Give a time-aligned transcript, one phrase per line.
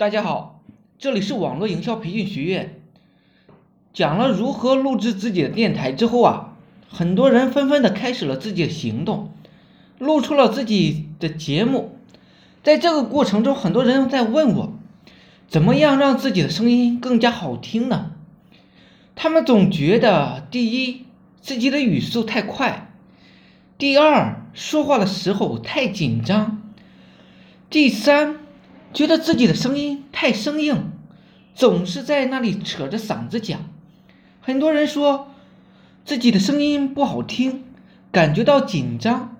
[0.00, 0.62] 大家好，
[0.98, 2.80] 这里是网络营销培训学院。
[3.92, 6.56] 讲了如何录制自己的电台之后啊，
[6.88, 9.30] 很多人纷纷的开始了自己的行动，
[9.98, 11.98] 录出了自己的节目。
[12.62, 14.72] 在这个过程中，很多人在问我，
[15.46, 18.12] 怎么样让自己的声音更加好听呢？
[19.14, 21.04] 他们总觉得，第一，
[21.42, 22.88] 自己的语速太快；
[23.76, 26.56] 第二，说话的时候太紧张；
[27.68, 28.39] 第三。
[28.92, 30.90] 觉得自己的声音太生硬，
[31.54, 33.68] 总是在那里扯着嗓子讲。
[34.40, 35.28] 很多人说
[36.04, 37.62] 自己的声音不好听，
[38.10, 39.36] 感觉到紧张。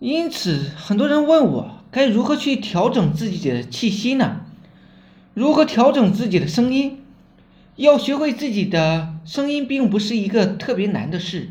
[0.00, 4.40] 因此，很多人问我该如何去调整自己的气息呢？
[5.32, 7.02] 如何调整自己的声音？
[7.76, 11.50] 要学会自己的声音，并不是一个特别难的事。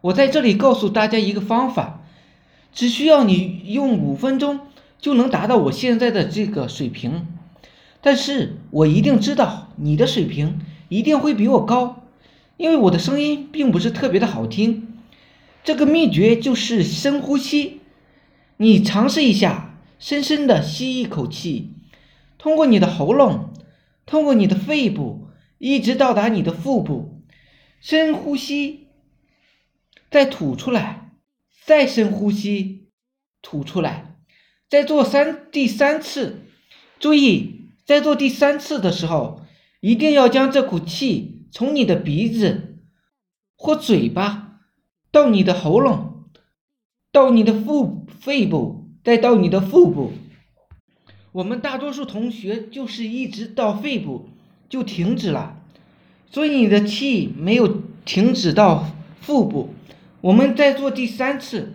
[0.00, 2.00] 我在这里告诉大家一个方法，
[2.72, 4.60] 只需要你用五分钟。
[4.98, 7.26] 就能达到我现在的这个水平，
[8.00, 12.04] 但是我一定知道你的水平一定会比我高，
[12.56, 14.98] 因为我的声音并不是特别的好听。
[15.62, 17.80] 这个秘诀就是深呼吸，
[18.56, 21.74] 你尝试一下，深深的吸一口气，
[22.38, 23.50] 通过你的喉咙，
[24.06, 27.22] 通过你的肺部，一直到达你的腹部，
[27.80, 28.88] 深呼吸，
[30.10, 31.12] 再吐出来，
[31.64, 32.88] 再深呼吸，
[33.42, 34.07] 吐出来。
[34.68, 36.42] 在做三第三次，
[37.00, 39.40] 注意，在做第三次的时候，
[39.80, 42.76] 一定要将这股气从你的鼻子
[43.56, 44.60] 或嘴巴
[45.10, 46.24] 到你的喉咙，
[47.10, 50.12] 到你的腹肺部，再到你的腹部。
[51.32, 54.28] 我们大多数同学就是一直到肺部
[54.68, 55.62] 就停止了，
[56.30, 58.84] 所以你的气没有停止到
[59.22, 59.70] 腹部。
[60.20, 61.72] 我们再做第三次，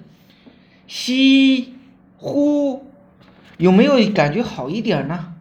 [0.86, 1.72] 吸。
[2.23, 2.85] 呼，
[3.57, 5.33] 有没有感觉好一点呢？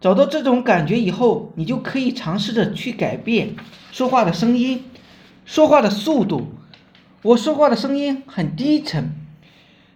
[0.00, 3.56] 找到这种感觉以后，你就可以尝试着去改变
[3.90, 4.84] 说话的声音、
[5.44, 6.52] 说话的速度。
[7.22, 9.10] 我说话的声音很低沉，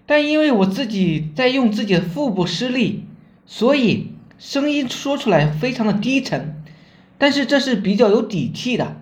[0.07, 3.05] 但因为我自己在用自己的腹部施力，
[3.47, 6.61] 所以声音说出来非常的低沉。
[7.17, 8.97] 但是这是比较有底气的，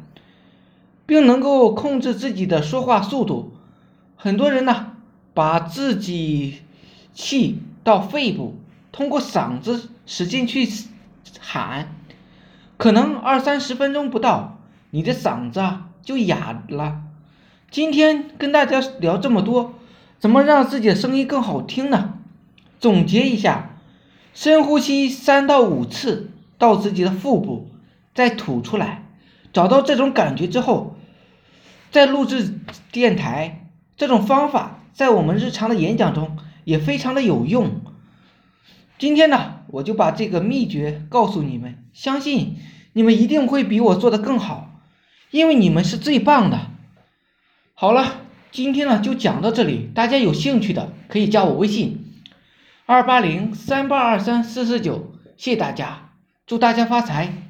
[1.06, 3.54] 并能够控制自己的说话速度。
[4.16, 4.92] 很多人呢，
[5.32, 6.58] 把自己。
[7.16, 8.56] 气到肺部，
[8.92, 10.68] 通过嗓子使劲去
[11.40, 11.88] 喊，
[12.76, 14.58] 可能二三十分钟不到，
[14.90, 15.64] 你的嗓子
[16.02, 17.00] 就哑了。
[17.70, 19.74] 今天跟大家聊这么多，
[20.18, 22.18] 怎么让自己的声音更好听呢？
[22.78, 23.78] 总结一下：
[24.34, 27.70] 深呼吸三到五次到自己的腹部，
[28.14, 29.04] 再吐出来。
[29.54, 30.96] 找到这种感觉之后，
[31.90, 32.60] 再录制
[32.92, 33.70] 电台。
[33.96, 36.36] 这种方法在我们日常的演讲中。
[36.66, 37.80] 也非常的有用。
[38.98, 42.56] 今天呢，我就把这个秘诀告诉你们，相信
[42.92, 44.80] 你们一定会比我做的更好，
[45.30, 46.72] 因为你们是最棒的。
[47.74, 52.04] 好了，今天呢就讲到这里，大家有兴趣的可以加我微信
[52.84, 56.10] 二八零三八二三四四九，谢谢大家，
[56.48, 57.45] 祝大家发财。